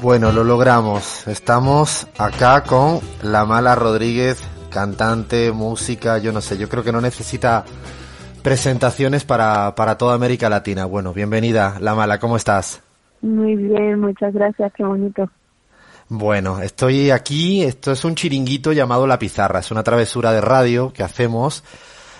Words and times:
bueno, 0.00 0.32
lo 0.32 0.44
logramos. 0.44 1.26
Estamos 1.28 2.06
acá 2.18 2.62
con 2.62 3.00
La 3.22 3.44
Mala 3.44 3.74
Rodríguez, 3.74 4.42
cantante, 4.70 5.52
música, 5.52 6.18
yo 6.18 6.32
no 6.32 6.40
sé, 6.40 6.56
yo 6.56 6.68
creo 6.68 6.82
que 6.82 6.92
no 6.92 7.00
necesita 7.00 7.64
presentaciones 8.42 9.24
para, 9.24 9.74
para 9.74 9.98
toda 9.98 10.14
América 10.14 10.48
Latina. 10.48 10.86
Bueno, 10.86 11.12
bienvenida, 11.12 11.76
La 11.80 11.94
Mala, 11.94 12.18
¿cómo 12.18 12.36
estás? 12.36 12.82
Muy 13.20 13.54
bien, 13.54 14.00
muchas 14.00 14.32
gracias, 14.32 14.72
qué 14.74 14.84
bonito. 14.84 15.30
Bueno, 16.08 16.60
estoy 16.60 17.10
aquí, 17.10 17.62
esto 17.62 17.92
es 17.92 18.04
un 18.04 18.14
chiringuito 18.14 18.72
llamado 18.72 19.06
La 19.06 19.18
Pizarra, 19.18 19.60
es 19.60 19.70
una 19.70 19.82
travesura 19.82 20.32
de 20.32 20.40
radio 20.40 20.92
que 20.92 21.02
hacemos 21.02 21.62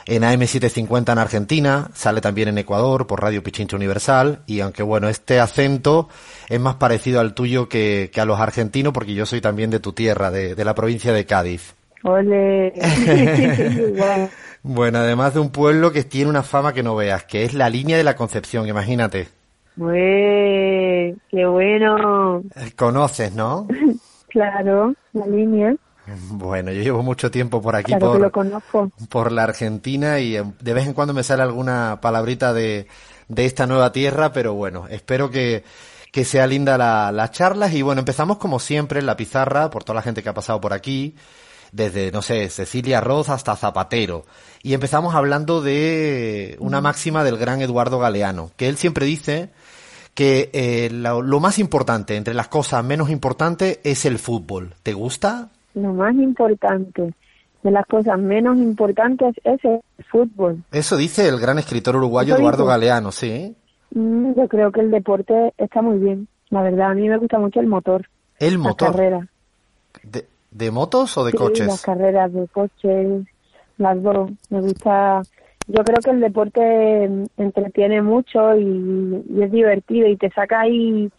en 0.06 0.22
AM750 0.22 1.12
en 1.12 1.18
Argentina, 1.18 1.88
sale 1.94 2.20
también 2.20 2.48
en 2.48 2.58
Ecuador 2.58 3.06
por 3.06 3.20
Radio 3.20 3.42
Pichincha 3.42 3.76
Universal 3.76 4.40
y 4.46 4.60
aunque 4.60 4.82
bueno, 4.82 5.08
este 5.08 5.40
acento 5.40 6.08
es 6.48 6.60
más 6.60 6.76
parecido 6.76 7.20
al 7.20 7.34
tuyo 7.34 7.68
que, 7.68 8.10
a 8.16 8.24
los 8.24 8.40
argentinos 8.40 8.92
porque 8.92 9.14
yo 9.14 9.26
soy 9.26 9.40
también 9.40 9.70
de 9.70 9.80
tu 9.80 9.92
tierra, 9.92 10.30
de, 10.30 10.62
la 10.64 10.74
provincia 10.74 11.12
de 11.12 11.26
Cádiz. 11.26 11.74
Ole. 12.02 12.72
bueno, 14.62 14.98
además 14.98 15.34
de 15.34 15.40
un 15.40 15.50
pueblo 15.50 15.92
que 15.92 16.04
tiene 16.04 16.30
una 16.30 16.42
fama 16.42 16.72
que 16.72 16.82
no 16.82 16.96
veas, 16.96 17.24
que 17.24 17.44
es 17.44 17.54
la 17.54 17.68
línea 17.68 17.96
de 17.96 18.04
la 18.04 18.16
Concepción, 18.16 18.68
imagínate. 18.68 19.28
¡Qué 19.76 21.46
bueno! 21.46 22.42
Conoces, 22.76 23.34
¿no? 23.34 23.66
claro, 24.28 24.94
la 25.12 25.26
línea. 25.26 25.74
Bueno, 26.30 26.72
yo 26.72 26.82
llevo 26.82 27.02
mucho 27.02 27.30
tiempo 27.30 27.60
por 27.60 27.76
aquí, 27.76 27.94
por, 27.94 28.32
por 29.08 29.32
la 29.32 29.44
Argentina 29.44 30.18
y 30.20 30.36
em, 30.36 30.52
de 30.60 30.74
vez 30.74 30.86
en 30.86 30.94
cuando 30.94 31.14
me 31.14 31.22
sale 31.22 31.42
alguna 31.42 32.00
palabrita 32.00 32.52
de, 32.52 32.86
de 33.28 33.44
esta 33.44 33.66
nueva 33.66 33.92
tierra, 33.92 34.32
pero 34.32 34.54
bueno, 34.54 34.86
espero 34.88 35.30
que, 35.30 35.64
que 36.10 36.24
sea 36.24 36.46
linda 36.46 36.76
la, 36.78 37.12
las 37.12 37.30
charlas 37.30 37.72
y 37.72 37.82
bueno, 37.82 38.00
empezamos 38.00 38.38
como 38.38 38.58
siempre 38.58 39.00
en 39.00 39.06
la 39.06 39.16
pizarra 39.16 39.70
por 39.70 39.84
toda 39.84 39.96
la 39.96 40.02
gente 40.02 40.22
que 40.22 40.28
ha 40.28 40.34
pasado 40.34 40.60
por 40.60 40.72
aquí, 40.72 41.14
desde, 41.72 42.12
no 42.12 42.20
sé, 42.20 42.50
Cecilia 42.50 43.00
Roz 43.00 43.30
hasta 43.30 43.56
Zapatero. 43.56 44.26
Y 44.62 44.74
empezamos 44.74 45.14
hablando 45.14 45.62
de 45.62 46.56
una 46.60 46.80
máxima 46.80 47.24
del 47.24 47.38
gran 47.38 47.62
Eduardo 47.62 47.98
Galeano, 47.98 48.50
que 48.56 48.68
él 48.68 48.76
siempre 48.76 49.06
dice 49.06 49.50
que 50.14 50.50
eh, 50.52 50.90
lo, 50.92 51.22
lo, 51.22 51.40
más 51.40 51.58
importante, 51.58 52.16
entre 52.16 52.34
las 52.34 52.48
cosas 52.48 52.84
menos 52.84 53.08
importantes, 53.08 53.80
es 53.82 54.04
el 54.04 54.18
fútbol. 54.18 54.74
¿Te 54.82 54.92
gusta? 54.92 55.48
Lo 55.74 55.92
más 55.92 56.14
importante, 56.14 57.14
de 57.62 57.70
las 57.70 57.86
cosas 57.86 58.18
menos 58.18 58.58
importantes 58.58 59.34
es 59.44 59.64
el 59.64 59.80
fútbol. 60.10 60.62
Eso 60.72 60.96
dice 60.96 61.28
el 61.28 61.38
gran 61.38 61.58
escritor 61.58 61.96
uruguayo 61.96 62.36
Eduardo 62.36 62.64
Galeano, 62.64 63.12
sí. 63.12 63.54
Mm, 63.94 64.32
yo 64.34 64.48
creo 64.48 64.72
que 64.72 64.80
el 64.80 64.90
deporte 64.90 65.52
está 65.58 65.82
muy 65.82 65.98
bien. 65.98 66.28
La 66.50 66.62
verdad, 66.62 66.90
a 66.90 66.94
mí 66.94 67.08
me 67.08 67.18
gusta 67.18 67.38
mucho 67.38 67.60
el 67.60 67.66
motor. 67.66 68.08
¿El 68.38 68.58
motor? 68.58 68.88
Las 68.88 68.96
carreras. 68.96 69.28
¿De, 70.02 70.26
de 70.50 70.70
motos 70.70 71.16
o 71.16 71.24
de 71.24 71.32
coches? 71.32 71.66
las 71.66 71.82
carreras 71.82 72.32
de 72.32 72.46
coches, 72.48 73.24
las 73.78 74.02
dos. 74.02 74.30
Me 74.50 74.60
gusta... 74.60 75.22
Yo 75.68 75.84
creo 75.84 75.98
que 76.04 76.10
el 76.10 76.20
deporte 76.20 77.04
entretiene 77.36 78.02
mucho 78.02 78.56
y, 78.56 79.24
y 79.30 79.42
es 79.42 79.52
divertido 79.52 80.08
y 80.08 80.16
te 80.16 80.28
saca 80.30 80.62
ahí 80.62 81.10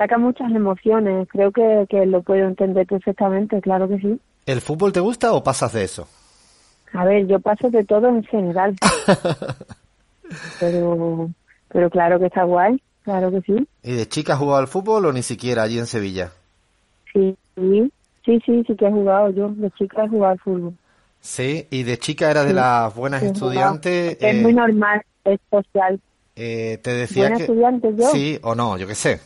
saca 0.00 0.16
muchas 0.16 0.50
emociones. 0.50 1.28
Creo 1.30 1.52
que, 1.52 1.84
que 1.90 2.06
lo 2.06 2.22
puedo 2.22 2.46
entender 2.46 2.86
perfectamente, 2.86 3.60
claro 3.60 3.86
que 3.86 3.98
sí. 3.98 4.18
¿El 4.46 4.62
fútbol 4.62 4.92
te 4.92 5.00
gusta 5.00 5.34
o 5.34 5.44
pasas 5.44 5.74
de 5.74 5.84
eso? 5.84 6.08
A 6.94 7.04
ver, 7.04 7.26
yo 7.26 7.38
paso 7.38 7.68
de 7.68 7.84
todo 7.84 8.08
en 8.08 8.24
general. 8.24 8.74
pero, 10.60 11.28
pero 11.68 11.90
claro 11.90 12.18
que 12.18 12.26
está 12.26 12.44
guay, 12.44 12.80
claro 13.02 13.30
que 13.30 13.42
sí. 13.42 13.68
¿Y 13.82 13.92
de 13.92 14.08
chica 14.08 14.32
has 14.32 14.38
jugado 14.38 14.60
al 14.60 14.68
fútbol 14.68 15.04
o 15.04 15.12
ni 15.12 15.22
siquiera 15.22 15.64
allí 15.64 15.78
en 15.78 15.86
Sevilla? 15.86 16.32
Sí, 17.12 17.36
sí, 17.54 17.92
sí, 18.24 18.40
sí, 18.46 18.64
sí 18.66 18.76
que 18.76 18.86
he 18.86 18.90
jugado 18.90 19.28
yo. 19.30 19.50
De 19.50 19.70
chica 19.72 20.04
he 20.04 20.08
jugado 20.08 20.32
al 20.32 20.38
fútbol. 20.38 20.74
Sí, 21.20 21.66
y 21.70 21.82
de 21.82 21.98
chica 21.98 22.30
era 22.30 22.44
de 22.44 22.54
las 22.54 22.94
buenas 22.94 23.22
estudiantes. 23.22 24.16
Es 24.18 24.40
muy 24.40 24.54
normal, 24.54 25.02
es 25.24 25.38
social. 25.50 26.00
Eh, 26.36 26.78
te 26.82 26.94
decía 26.94 27.24
¿Buena 27.24 27.36
estudiante 27.36 27.94
yo? 27.94 28.06
Sí 28.06 28.38
o 28.42 28.54
no, 28.54 28.78
yo 28.78 28.86
qué 28.86 28.94
sé. 28.94 29.20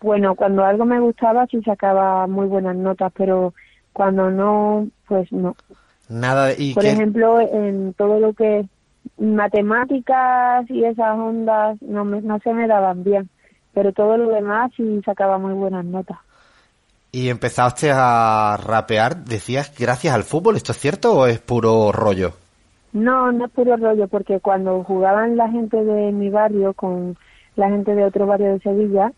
Bueno, 0.00 0.34
cuando 0.34 0.64
algo 0.64 0.84
me 0.84 1.00
gustaba 1.00 1.46
sí 1.46 1.60
sacaba 1.62 2.26
muy 2.26 2.46
buenas 2.46 2.76
notas, 2.76 3.12
pero 3.16 3.54
cuando 3.92 4.30
no, 4.30 4.88
pues 5.06 5.30
no. 5.32 5.56
Nada 6.08 6.52
y 6.56 6.74
Por 6.74 6.86
ejemplo, 6.86 7.40
en 7.40 7.92
todo 7.94 8.20
lo 8.20 8.32
que 8.32 8.66
matemáticas 9.18 10.68
y 10.70 10.84
esas 10.84 11.18
ondas 11.18 11.80
no 11.82 12.04
me, 12.04 12.20
no 12.22 12.38
se 12.38 12.52
me 12.52 12.66
daban 12.66 13.02
bien, 13.02 13.28
pero 13.74 13.92
todo 13.92 14.16
lo 14.16 14.28
demás 14.28 14.70
sí 14.76 15.00
sacaba 15.04 15.38
muy 15.38 15.52
buenas 15.54 15.84
notas. 15.84 16.18
¿Y 17.10 17.30
empezaste 17.30 17.90
a 17.92 18.58
rapear, 18.62 19.24
decías, 19.24 19.74
gracias 19.76 20.14
al 20.14 20.24
fútbol? 20.24 20.56
¿Esto 20.56 20.72
es 20.72 20.78
cierto 20.78 21.18
o 21.18 21.26
es 21.26 21.38
puro 21.40 21.90
rollo? 21.90 22.32
No, 22.92 23.32
no 23.32 23.46
es 23.46 23.50
puro 23.50 23.76
rollo, 23.76 24.08
porque 24.08 24.40
cuando 24.40 24.84
jugaban 24.84 25.36
la 25.36 25.50
gente 25.50 25.82
de 25.84 26.12
mi 26.12 26.28
barrio 26.28 26.74
con 26.74 27.16
la 27.56 27.68
gente 27.70 27.94
de 27.94 28.04
otro 28.04 28.26
barrio 28.26 28.52
de 28.52 28.60
Sevilla, 28.60 29.12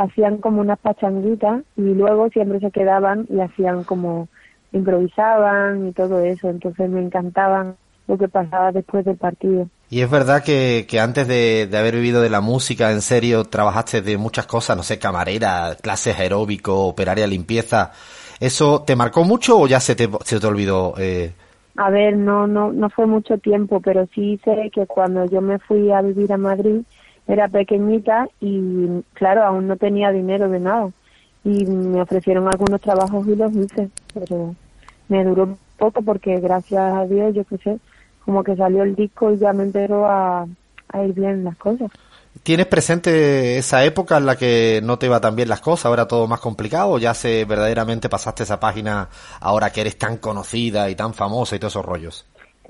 hacían 0.00 0.38
como 0.38 0.62
unas 0.62 0.78
pachanguitas 0.78 1.62
y 1.76 1.82
luego 1.82 2.30
siempre 2.30 2.58
se 2.58 2.70
quedaban 2.70 3.26
y 3.28 3.40
hacían 3.40 3.84
como 3.84 4.28
improvisaban 4.72 5.88
y 5.88 5.92
todo 5.92 6.20
eso, 6.20 6.48
entonces 6.48 6.88
me 6.88 7.00
encantaban 7.00 7.74
lo 8.08 8.16
que 8.16 8.28
pasaba 8.28 8.72
después 8.72 9.04
del 9.04 9.16
partido. 9.16 9.68
Y 9.90 10.00
es 10.00 10.10
verdad 10.10 10.42
que, 10.42 10.86
que 10.88 11.00
antes 11.00 11.28
de, 11.28 11.66
de, 11.70 11.78
haber 11.78 11.96
vivido 11.96 12.22
de 12.22 12.30
la 12.30 12.40
música, 12.40 12.92
en 12.92 13.02
serio, 13.02 13.44
trabajaste 13.44 14.00
de 14.00 14.16
muchas 14.16 14.46
cosas, 14.46 14.76
no 14.76 14.82
sé, 14.82 14.98
camarera, 14.98 15.76
clases 15.80 16.18
aeróbico, 16.18 16.86
operaria, 16.86 17.26
limpieza. 17.26 17.92
¿Eso 18.38 18.82
te 18.82 18.96
marcó 18.96 19.24
mucho 19.24 19.58
o 19.58 19.66
ya 19.66 19.80
se 19.80 19.96
te, 19.96 20.08
se 20.24 20.40
te 20.40 20.46
olvidó? 20.46 20.94
Eh? 20.96 21.32
A 21.76 21.90
ver, 21.90 22.16
no, 22.16 22.46
no, 22.46 22.72
no 22.72 22.88
fue 22.88 23.06
mucho 23.06 23.36
tiempo, 23.38 23.80
pero 23.80 24.06
sí 24.14 24.40
sé 24.44 24.70
que 24.72 24.86
cuando 24.86 25.26
yo 25.26 25.40
me 25.40 25.58
fui 25.58 25.90
a 25.90 26.00
vivir 26.00 26.32
a 26.32 26.38
Madrid, 26.38 26.82
era 27.30 27.46
pequeñita 27.48 28.28
y 28.40 29.02
claro, 29.14 29.44
aún 29.44 29.68
no 29.68 29.76
tenía 29.76 30.10
dinero 30.10 30.48
de 30.48 30.58
nada. 30.58 30.90
Y 31.44 31.64
me 31.64 32.02
ofrecieron 32.02 32.48
algunos 32.48 32.80
trabajos 32.80 33.26
y 33.28 33.36
los 33.36 33.52
hice, 33.54 33.88
pero 34.12 34.54
me 35.08 35.24
duró 35.24 35.56
poco 35.78 36.02
porque 36.02 36.40
gracias 36.40 36.94
a 36.94 37.06
Dios, 37.06 37.34
yo 37.34 37.44
qué 37.44 37.56
sé, 37.58 37.78
como 38.24 38.42
que 38.42 38.56
salió 38.56 38.82
el 38.82 38.96
disco 38.96 39.32
y 39.32 39.38
ya 39.38 39.52
me 39.52 39.62
enteró 39.62 40.06
a, 40.06 40.46
a 40.88 41.02
ir 41.04 41.14
bien 41.14 41.44
las 41.44 41.56
cosas. 41.56 41.90
¿Tienes 42.42 42.66
presente 42.66 43.58
esa 43.58 43.84
época 43.84 44.16
en 44.16 44.26
la 44.26 44.36
que 44.36 44.80
no 44.82 44.98
te 44.98 45.06
iba 45.06 45.20
tan 45.20 45.36
bien 45.36 45.48
las 45.48 45.60
cosas, 45.60 45.86
ahora 45.86 46.06
todo 46.06 46.26
más 46.26 46.40
complicado, 46.40 46.90
o 46.90 46.98
ya 46.98 47.14
se 47.14 47.44
verdaderamente 47.44 48.08
pasaste 48.08 48.42
esa 48.42 48.60
página 48.60 49.08
ahora 49.40 49.70
que 49.70 49.80
eres 49.80 49.98
tan 49.98 50.18
conocida 50.18 50.90
y 50.90 50.96
tan 50.96 51.14
famosa 51.14 51.56
y 51.56 51.58
todos 51.58 51.74
esos 51.74 51.84
rollos? 51.84 52.26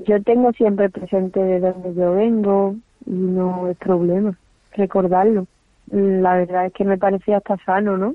Yo 0.07 0.23
tengo 0.23 0.53
siempre 0.53 0.89
presente 0.91 1.41
de 1.41 1.61
dónde 1.61 1.95
yo 1.95 2.13
vengo 2.13 2.75
y 3.07 3.11
no 3.11 3.69
es 3.69 3.77
problema 3.79 4.37
recordarlo. 4.73 5.47
La 5.91 6.37
verdad 6.37 6.67
es 6.67 6.73
que 6.73 6.85
me 6.85 6.99
parecía 6.99 7.39
hasta 7.39 7.57
sano, 7.65 7.97
¿no? 7.97 8.15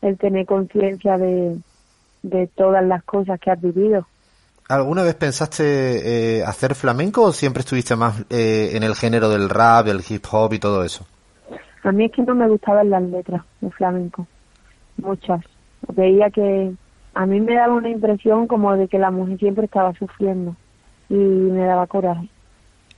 El 0.00 0.16
tener 0.16 0.46
conciencia 0.46 1.18
de, 1.18 1.58
de 2.22 2.46
todas 2.48 2.84
las 2.84 3.02
cosas 3.04 3.38
que 3.40 3.50
has 3.50 3.60
vivido. 3.60 4.06
¿Alguna 4.68 5.02
vez 5.02 5.16
pensaste 5.16 6.38
eh, 6.38 6.44
hacer 6.44 6.74
flamenco 6.74 7.22
o 7.22 7.32
siempre 7.32 7.60
estuviste 7.60 7.96
más 7.96 8.24
eh, 8.30 8.70
en 8.74 8.84
el 8.84 8.94
género 8.94 9.28
del 9.28 9.48
rap, 9.48 9.88
el 9.88 10.00
hip 10.08 10.24
hop 10.30 10.52
y 10.52 10.58
todo 10.60 10.84
eso? 10.84 11.04
A 11.82 11.92
mí 11.92 12.04
es 12.04 12.12
que 12.12 12.22
no 12.22 12.34
me 12.34 12.48
gustaban 12.48 12.88
las 12.88 13.02
letras 13.02 13.42
de 13.60 13.70
flamenco, 13.70 14.26
muchas. 14.98 15.40
Veía 15.94 16.30
que 16.30 16.72
a 17.14 17.26
mí 17.26 17.40
me 17.40 17.54
daba 17.54 17.74
una 17.74 17.88
impresión 17.88 18.46
como 18.46 18.76
de 18.76 18.86
que 18.86 18.98
la 18.98 19.10
mujer 19.10 19.38
siempre 19.38 19.64
estaba 19.64 19.92
sufriendo 19.94 20.54
y 21.08 21.14
me 21.14 21.64
daba 21.64 21.86
coraje. 21.86 22.28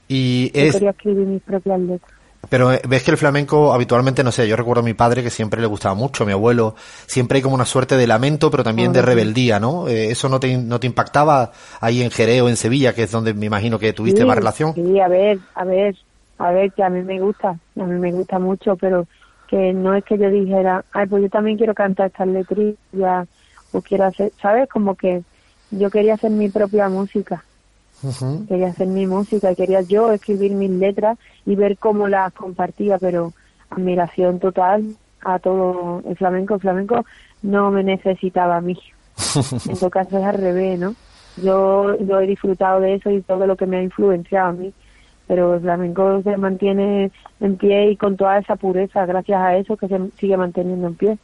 Y 0.07 0.51
es... 0.53 0.73
quería 0.73 0.91
escribir 0.91 1.25
mis 1.25 1.41
propias 1.41 1.79
letras. 1.79 2.11
Pero 2.49 2.71
eh, 2.71 2.81
ves 2.87 3.03
que 3.03 3.11
el 3.11 3.17
flamenco 3.17 3.73
habitualmente, 3.73 4.23
no 4.23 4.31
sé, 4.31 4.47
yo 4.47 4.55
recuerdo 4.55 4.81
a 4.81 4.85
mi 4.85 4.93
padre 4.93 5.23
que 5.23 5.29
siempre 5.29 5.61
le 5.61 5.67
gustaba 5.67 5.95
mucho, 5.95 6.23
a 6.23 6.27
mi 6.27 6.33
abuelo, 6.33 6.75
siempre 7.05 7.37
hay 7.37 7.41
como 7.41 7.55
una 7.55 7.65
suerte 7.65 7.95
de 7.95 8.05
lamento, 8.05 8.51
pero 8.51 8.63
también 8.63 8.91
de 8.91 9.01
rebeldía, 9.01 9.59
¿no? 9.59 9.87
Eh, 9.87 10.11
¿Eso 10.11 10.29
no 10.29 10.39
te, 10.39 10.57
no 10.57 10.79
te 10.79 10.87
impactaba 10.87 11.51
ahí 11.79 12.01
en 12.01 12.11
Jerez 12.11 12.41
o 12.41 12.49
en 12.49 12.57
Sevilla, 12.57 12.93
que 12.93 13.03
es 13.03 13.11
donde 13.11 13.33
me 13.33 13.45
imagino 13.45 13.79
que 13.79 13.93
tuviste 13.93 14.25
más 14.25 14.35
relación? 14.35 14.73
Sí, 14.73 14.99
a 14.99 15.07
ver, 15.07 15.39
a 15.55 15.63
ver, 15.63 15.95
a 16.37 16.51
ver, 16.51 16.71
que 16.73 16.83
a 16.83 16.89
mí 16.89 17.01
me 17.01 17.19
gusta, 17.19 17.49
a 17.49 17.83
mí 17.83 17.99
me 17.99 18.11
gusta 18.11 18.39
mucho, 18.39 18.75
pero 18.75 19.07
que 19.47 19.71
no 19.71 19.93
es 19.93 20.03
que 20.03 20.17
yo 20.17 20.29
dijera, 20.29 20.83
ay, 20.91 21.07
pues 21.07 21.23
yo 21.23 21.29
también 21.29 21.57
quiero 21.57 21.73
cantar 21.73 22.07
estas 22.07 22.27
letrillas 22.27 23.27
o 23.71 23.81
quiero 23.81 24.05
hacer, 24.05 24.31
¿sabes? 24.41 24.67
Como 24.69 24.95
que 24.95 25.23
yo 25.71 25.89
quería 25.89 26.15
hacer 26.15 26.31
mi 26.31 26.49
propia 26.49 26.89
música. 26.89 27.43
Quería 28.47 28.67
hacer 28.67 28.87
mi 28.87 29.07
música 29.07 29.51
y 29.51 29.55
quería 29.55 29.81
yo 29.81 30.11
escribir 30.11 30.53
mis 30.53 30.71
letras 30.71 31.17
y 31.45 31.55
ver 31.55 31.77
cómo 31.77 32.07
las 32.07 32.33
compartía, 32.33 32.97
pero 32.97 33.33
admiración 33.69 34.39
total 34.39 34.95
a 35.21 35.39
todo 35.39 36.01
el 36.07 36.15
flamenco. 36.17 36.55
El 36.55 36.61
flamenco 36.61 37.05
no 37.41 37.71
me 37.71 37.83
necesitaba 37.83 38.57
a 38.57 38.61
mí. 38.61 38.77
en 39.69 39.77
todo 39.77 39.89
caso 39.89 40.17
es 40.17 40.23
al 40.25 40.37
revés, 40.37 40.79
¿no? 40.79 40.95
Yo, 41.37 41.97
yo 41.99 42.19
he 42.19 42.27
disfrutado 42.27 42.79
de 42.79 42.95
eso 42.95 43.09
y 43.09 43.21
todo 43.21 43.47
lo 43.47 43.55
que 43.55 43.65
me 43.65 43.77
ha 43.77 43.83
influenciado 43.83 44.49
a 44.49 44.53
mí 44.53 44.73
pero 45.27 45.55
el 45.55 45.61
flamenco 45.61 46.21
se 46.21 46.37
mantiene 46.37 47.11
en 47.39 47.57
pie 47.57 47.91
y 47.91 47.97
con 47.97 48.17
toda 48.17 48.39
esa 48.39 48.55
pureza, 48.55 49.05
gracias 49.05 49.39
a 49.39 49.55
eso 49.55 49.77
que 49.77 49.87
se 49.87 49.99
sigue 50.19 50.37
manteniendo 50.37 50.87
en 50.87 50.95
pie. 50.95 51.17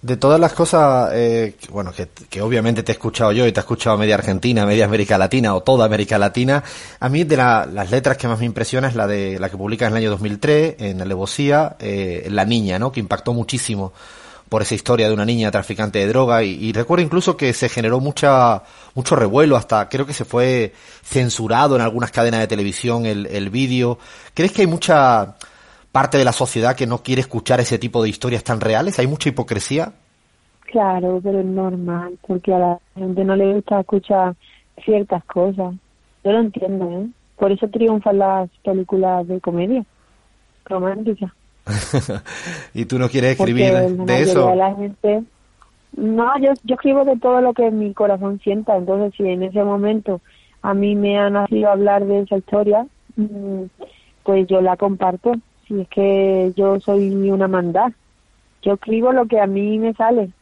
De 0.00 0.16
todas 0.16 0.38
las 0.38 0.52
cosas, 0.52 1.10
eh, 1.12 1.56
bueno, 1.70 1.92
que, 1.92 2.40
obviamente 2.40 2.82
te 2.82 2.92
he 2.92 2.94
escuchado 2.94 3.32
yo 3.32 3.46
y 3.46 3.52
te 3.52 3.58
he 3.58 3.62
escuchado 3.62 3.98
media 3.98 4.14
Argentina, 4.14 4.64
media 4.64 4.84
América 4.84 5.18
Latina 5.18 5.54
o 5.54 5.62
toda 5.62 5.84
América 5.84 6.18
Latina, 6.18 6.62
a 7.00 7.08
mí 7.08 7.24
de 7.24 7.36
las 7.36 7.90
letras 7.90 8.16
que 8.16 8.28
más 8.28 8.38
me 8.38 8.46
impresiona 8.46 8.88
es 8.88 8.94
la 8.94 9.06
de 9.06 9.38
la 9.40 9.50
que 9.50 9.56
publica 9.56 9.86
en 9.86 9.92
el 9.92 9.98
año 9.98 10.10
2003 10.10 10.76
en 10.78 11.02
Alevosía, 11.02 11.76
eh, 11.80 12.28
La 12.30 12.44
Niña, 12.44 12.78
¿no? 12.78 12.92
Que 12.92 13.00
impactó 13.00 13.34
muchísimo 13.34 13.92
por 14.48 14.62
esa 14.62 14.74
historia 14.74 15.08
de 15.08 15.14
una 15.14 15.24
niña 15.24 15.50
traficante 15.50 15.98
de 15.98 16.06
droga 16.06 16.42
y, 16.42 16.72
recuerdo 16.72 17.04
incluso 17.04 17.36
que 17.36 17.52
se 17.52 17.68
generó 17.68 18.00
mucha 18.00 18.62
mucho 18.94 19.14
revuelo 19.14 19.56
hasta 19.56 19.88
creo 19.88 20.06
que 20.06 20.14
se 20.14 20.24
fue 20.24 20.72
censurado 21.04 21.76
en 21.76 21.82
algunas 21.82 22.10
cadenas 22.10 22.40
de 22.40 22.46
televisión 22.46 23.04
el, 23.04 23.26
el 23.26 23.50
vídeo 23.50 23.98
crees 24.32 24.52
que 24.52 24.62
hay 24.62 24.66
mucha 24.66 25.36
parte 25.92 26.18
de 26.18 26.24
la 26.24 26.32
sociedad 26.32 26.76
que 26.76 26.86
no 26.86 26.98
quiere 26.98 27.20
escuchar 27.20 27.60
ese 27.60 27.78
tipo 27.78 28.02
de 28.02 28.08
historias 28.08 28.44
tan 28.44 28.60
reales 28.60 28.98
hay 28.98 29.06
mucha 29.06 29.28
hipocresía 29.28 29.92
claro 30.70 31.20
pero 31.22 31.40
es 31.40 31.46
normal 31.46 32.18
porque 32.26 32.54
a 32.54 32.58
la 32.58 32.78
gente 32.94 33.24
no 33.24 33.36
le 33.36 33.54
gusta 33.54 33.80
escuchar 33.80 34.34
ciertas 34.84 35.24
cosas 35.24 35.74
yo 36.24 36.32
lo 36.32 36.40
entiendo 36.40 36.90
¿eh? 36.90 37.08
por 37.36 37.52
eso 37.52 37.68
triunfan 37.68 38.18
las 38.18 38.50
películas 38.62 39.26
de 39.26 39.40
comedia 39.40 39.84
románticas 40.64 41.32
y 42.74 42.84
tú 42.84 42.98
no 42.98 43.08
quieres 43.08 43.32
escribir 43.32 43.72
de 43.72 44.20
eso. 44.22 44.54
La 44.54 44.74
gente, 44.74 45.22
no, 45.96 46.38
yo, 46.38 46.52
yo 46.64 46.74
escribo 46.74 47.04
de 47.04 47.16
todo 47.18 47.40
lo 47.40 47.52
que 47.52 47.70
mi 47.70 47.92
corazón 47.94 48.40
sienta. 48.42 48.76
Entonces, 48.76 49.14
si 49.16 49.28
en 49.28 49.42
ese 49.42 49.62
momento 49.62 50.20
a 50.62 50.74
mí 50.74 50.94
me 50.94 51.18
ha 51.18 51.30
nacido 51.30 51.70
hablar 51.70 52.04
de 52.04 52.20
esa 52.20 52.38
historia, 52.38 52.86
mm, 53.16 53.64
pues 54.22 54.46
yo 54.46 54.60
la 54.60 54.76
comparto. 54.76 55.32
Si 55.68 55.80
es 55.80 55.88
que 55.88 56.52
yo 56.56 56.80
soy 56.80 57.10
una 57.30 57.48
mandad, 57.48 57.92
yo 58.62 58.74
escribo 58.74 59.12
lo 59.12 59.26
que 59.26 59.40
a 59.40 59.46
mí 59.46 59.78
me 59.78 59.94
sale. 59.94 60.32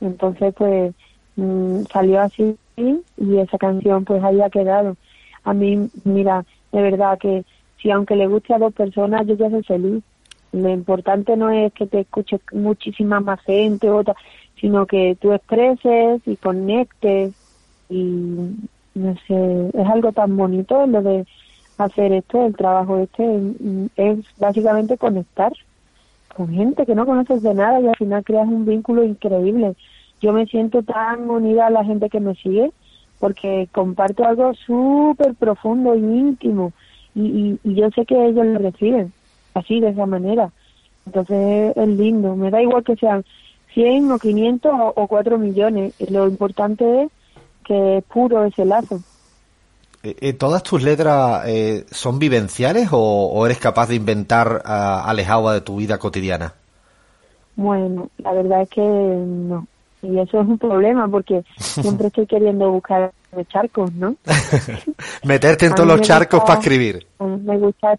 Entonces, 0.00 0.54
pues 0.56 0.94
mm, 1.36 1.84
salió 1.92 2.20
así 2.20 2.56
y 2.76 3.38
esa 3.38 3.58
canción 3.58 4.04
pues 4.04 4.22
haya 4.22 4.50
quedado. 4.50 4.96
A 5.44 5.54
mí, 5.54 5.90
mira, 6.04 6.44
de 6.72 6.82
verdad 6.82 7.18
que 7.18 7.44
si 7.80 7.90
aunque 7.90 8.16
le 8.16 8.26
guste 8.26 8.54
a 8.54 8.58
dos 8.58 8.74
personas, 8.74 9.26
yo 9.26 9.36
ya 9.36 9.50
soy 9.50 9.62
feliz 9.62 10.04
lo 10.54 10.70
importante 10.70 11.36
no 11.36 11.50
es 11.50 11.72
que 11.72 11.86
te 11.86 12.00
escuche 12.00 12.38
muchísima 12.52 13.20
más 13.20 13.40
gente, 13.42 13.90
otra, 13.90 14.14
sino 14.60 14.86
que 14.86 15.16
tú 15.20 15.32
expreses 15.32 16.22
y 16.26 16.36
conectes 16.36 17.34
y 17.88 18.54
no 18.94 19.16
sé, 19.26 19.70
es 19.74 19.86
algo 19.88 20.12
tan 20.12 20.36
bonito 20.36 20.86
lo 20.86 21.02
de 21.02 21.26
hacer 21.78 22.12
esto, 22.12 22.46
el 22.46 22.56
trabajo 22.56 22.98
este, 22.98 23.40
es 23.96 24.18
básicamente 24.38 24.96
conectar 24.98 25.52
con 26.34 26.48
gente 26.48 26.86
que 26.86 26.94
no 26.94 27.06
conoces 27.06 27.42
de 27.42 27.54
nada 27.54 27.80
y 27.80 27.86
al 27.86 27.96
final 27.96 28.24
creas 28.24 28.46
un 28.46 28.64
vínculo 28.66 29.04
increíble. 29.04 29.74
Yo 30.20 30.32
me 30.32 30.46
siento 30.46 30.82
tan 30.82 31.28
unida 31.28 31.66
a 31.66 31.70
la 31.70 31.84
gente 31.84 32.08
que 32.08 32.20
me 32.20 32.34
sigue 32.34 32.72
porque 33.18 33.68
comparto 33.72 34.24
algo 34.24 34.52
súper 34.54 35.34
profundo 35.34 35.94
y 35.94 36.00
íntimo 36.00 36.72
y, 37.14 37.58
y 37.62 37.74
yo 37.74 37.90
sé 37.90 38.04
que 38.04 38.26
ellos 38.26 38.46
lo 38.46 38.58
reciben 38.58 39.12
así, 39.54 39.80
de 39.80 39.90
esa 39.90 40.06
manera. 40.06 40.50
Entonces 41.06 41.76
es 41.76 41.88
lindo, 41.88 42.36
me 42.36 42.50
da 42.50 42.62
igual 42.62 42.84
que 42.84 42.96
sean 42.96 43.24
100 43.72 44.12
o 44.12 44.18
500 44.18 44.72
o, 44.94 45.06
4 45.06 45.38
millones, 45.38 45.94
lo 46.10 46.28
importante 46.28 47.04
es 47.04 47.10
que 47.64 47.98
es 47.98 48.04
puro 48.04 48.44
ese 48.44 48.64
lazo. 48.64 49.00
Eh, 50.04 50.16
eh, 50.20 50.32
¿Todas 50.34 50.62
tus 50.62 50.82
letras 50.82 51.42
eh, 51.46 51.84
son 51.90 52.18
vivenciales 52.18 52.88
o, 52.92 53.44
eres 53.46 53.58
capaz 53.58 53.88
de 53.88 53.96
inventar 53.96 54.62
alejado 54.64 55.50
de 55.50 55.60
tu 55.60 55.76
vida 55.76 55.98
cotidiana? 55.98 56.54
Bueno, 57.56 58.10
la 58.18 58.32
verdad 58.32 58.62
es 58.62 58.68
que 58.70 58.80
no. 58.80 59.66
Y 60.02 60.18
eso 60.18 60.40
es 60.40 60.46
un 60.46 60.58
problema 60.58 61.08
porque 61.08 61.42
siempre 61.56 62.08
estoy 62.08 62.26
queriendo 62.26 62.70
buscar 62.70 63.12
charcos, 63.48 63.92
¿no? 63.94 64.16
Meterte 65.24 65.66
en 65.66 65.74
todos 65.74 65.88
los 65.88 66.00
charcos 66.02 66.42
para 66.42 66.60
escribir. 66.60 67.04
Me 67.18 67.58
gusta 67.58 67.98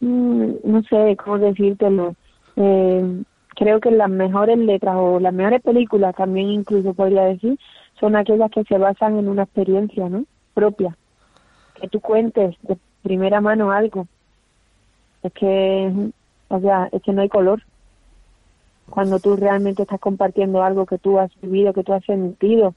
Mm, 0.00 0.52
no 0.64 0.82
sé 0.82 1.16
cómo 1.22 1.38
decírtelo. 1.38 2.14
Eh, 2.56 3.22
creo 3.54 3.80
que 3.80 3.90
las 3.90 4.10
mejores 4.10 4.58
letras 4.58 4.96
o 4.98 5.20
las 5.20 5.32
mejores 5.32 5.62
películas 5.62 6.14
también 6.16 6.48
incluso 6.48 6.94
podría 6.94 7.24
decir 7.24 7.58
son 7.98 8.16
aquellas 8.16 8.50
que 8.50 8.64
se 8.64 8.78
basan 8.78 9.18
en 9.18 9.28
una 9.28 9.42
experiencia, 9.42 10.08
¿no? 10.08 10.24
Propia. 10.54 10.96
Que 11.80 11.88
tú 11.88 12.00
cuentes 12.00 12.56
de 12.62 12.76
primera 13.02 13.40
mano 13.40 13.70
algo. 13.72 14.06
Es 15.22 15.32
que, 15.32 15.92
o 16.48 16.60
sea, 16.60 16.88
es 16.92 17.02
que 17.02 17.12
no 17.12 17.22
hay 17.22 17.28
color. 17.28 17.62
Cuando 18.88 19.20
tú 19.20 19.36
realmente 19.36 19.82
estás 19.82 20.00
compartiendo 20.00 20.62
algo 20.62 20.86
que 20.86 20.98
tú 20.98 21.18
has 21.18 21.30
vivido, 21.40 21.72
que 21.72 21.84
tú 21.84 21.92
has 21.92 22.04
sentido, 22.04 22.74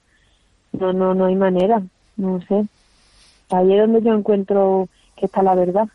no, 0.72 0.94
no, 0.94 1.14
no 1.14 1.26
hay 1.26 1.36
manera. 1.36 1.82
No 2.18 2.40
sé. 2.42 2.66
Ahí 3.50 3.74
es 3.74 3.80
donde 3.80 4.02
yo 4.02 4.14
encuentro 4.14 4.88
que 5.16 5.26
está 5.26 5.42
la 5.44 5.56
verdad. 5.56 5.88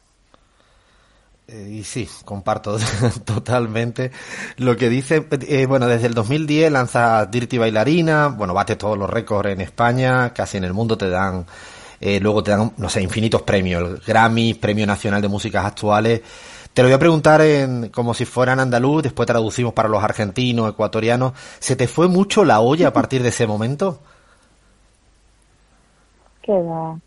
Eh, 1.50 1.78
y 1.78 1.84
sí, 1.84 2.06
comparto 2.26 2.76
totalmente 3.24 4.12
lo 4.58 4.76
que 4.76 4.90
dice. 4.90 5.26
Eh, 5.48 5.64
bueno, 5.64 5.86
desde 5.86 6.06
el 6.06 6.14
2010 6.14 6.70
lanza 6.70 7.24
Dirty 7.24 7.56
Bailarina, 7.56 8.28
bueno, 8.28 8.52
bate 8.52 8.76
todos 8.76 8.98
los 8.98 9.08
récords 9.08 9.50
en 9.50 9.62
España, 9.62 10.34
casi 10.34 10.58
en 10.58 10.64
el 10.64 10.74
mundo 10.74 10.98
te 10.98 11.08
dan, 11.08 11.46
eh, 12.00 12.20
luego 12.20 12.42
te 12.42 12.52
dan, 12.52 12.72
no 12.76 12.88
sé, 12.88 13.02
infinitos 13.02 13.42
premios, 13.42 13.82
el 13.82 13.96
Grammy, 13.98 14.54
Premio 14.54 14.86
Nacional 14.86 15.20
de 15.20 15.28
Músicas 15.28 15.64
Actuales. 15.64 16.22
Te 16.72 16.82
lo 16.82 16.88
voy 16.88 16.94
a 16.94 16.98
preguntar 16.98 17.40
en, 17.40 17.88
como 17.88 18.14
si 18.14 18.24
fuera 18.24 18.52
en 18.52 18.60
andaluz, 18.60 19.02
después 19.02 19.26
traducimos 19.26 19.72
para 19.72 19.88
los 19.88 20.02
argentinos, 20.02 20.70
ecuatorianos. 20.70 21.32
¿Se 21.58 21.74
te 21.74 21.88
fue 21.88 22.08
mucho 22.08 22.44
la 22.44 22.60
olla 22.60 22.88
a 22.88 22.92
partir 22.92 23.22
de 23.22 23.30
ese 23.30 23.46
momento? 23.46 23.98
Que 26.42 26.52
No 26.52 27.00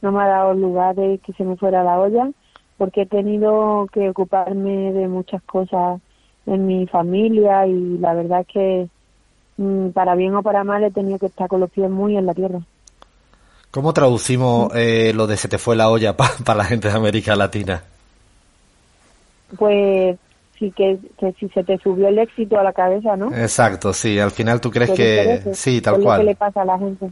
me 0.00 0.22
ha 0.22 0.26
dado 0.26 0.54
lugar 0.54 0.96
de 0.96 1.18
que 1.18 1.32
se 1.34 1.44
me 1.44 1.56
fuera 1.56 1.84
la 1.84 2.00
olla 2.00 2.28
porque 2.76 3.02
he 3.02 3.06
tenido 3.06 3.86
que 3.92 4.10
ocuparme 4.10 4.92
de 4.92 5.06
muchas 5.06 5.42
cosas 5.42 6.00
en 6.46 6.66
mi 6.66 6.86
familia 6.86 7.66
y 7.66 7.98
la 7.98 8.14
verdad 8.14 8.40
es 8.40 8.46
que 8.48 8.88
mm, 9.58 9.90
para 9.90 10.14
bien 10.14 10.34
o 10.34 10.42
para 10.42 10.64
mal 10.64 10.82
he 10.82 10.90
tenido 10.90 11.18
que 11.18 11.26
estar 11.26 11.48
con 11.48 11.60
los 11.60 11.70
pies 11.70 11.88
muy 11.88 12.16
en 12.16 12.26
la 12.26 12.34
tierra. 12.34 12.60
¿Cómo 13.74 13.92
traducimos 13.92 14.70
eh, 14.76 15.10
lo 15.16 15.26
de 15.26 15.36
se 15.36 15.48
te 15.48 15.58
fue 15.58 15.74
la 15.74 15.90
olla 15.90 16.16
para 16.44 16.58
la 16.58 16.64
gente 16.64 16.86
de 16.86 16.94
América 16.94 17.34
Latina? 17.34 17.82
Pues 19.58 20.16
sí 20.56 20.70
que, 20.70 20.96
si 21.40 21.48
se 21.48 21.64
te 21.64 21.76
subió 21.78 22.06
el 22.06 22.20
éxito 22.20 22.56
a 22.56 22.62
la 22.62 22.72
cabeza, 22.72 23.16
¿no? 23.16 23.34
Exacto, 23.34 23.92
sí. 23.92 24.16
Al 24.20 24.30
final 24.30 24.60
tú 24.60 24.70
crees 24.70 24.92
que 24.92 25.42
sí, 25.54 25.80
tal 25.80 26.00
cual. 26.00 26.20
¿Qué 26.20 26.26
le 26.26 26.36
pasa 26.36 26.62
a 26.62 26.64
la 26.64 26.78
gente? 26.78 27.10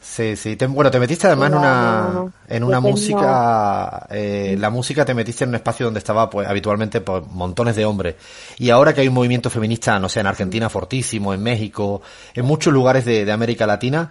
Sí, 0.00 0.34
sí. 0.34 0.56
bueno, 0.66 0.90
te 0.90 0.98
metiste 0.98 1.26
además 1.26 1.50
en 1.50 1.58
una, 1.58 2.32
en 2.48 2.64
una 2.64 2.80
música, 2.80 4.06
eh, 4.10 4.56
la 4.58 4.70
música 4.70 5.04
te 5.04 5.12
metiste 5.12 5.44
en 5.44 5.50
un 5.50 5.56
espacio 5.56 5.84
donde 5.84 5.98
estaba 5.98 6.30
pues 6.30 6.48
habitualmente 6.48 7.02
pues, 7.02 7.22
montones 7.26 7.76
de 7.76 7.84
hombres. 7.84 8.16
Y 8.58 8.70
ahora 8.70 8.94
que 8.94 9.02
hay 9.02 9.08
un 9.08 9.14
movimiento 9.14 9.50
feminista, 9.50 9.98
no 10.00 10.08
sé, 10.08 10.20
en 10.20 10.26
Argentina 10.26 10.70
fortísimo, 10.70 11.34
en 11.34 11.42
México, 11.42 12.00
en 12.34 12.46
muchos 12.46 12.72
lugares 12.72 13.04
de, 13.04 13.30
América 13.30 13.66
Latina, 13.66 14.10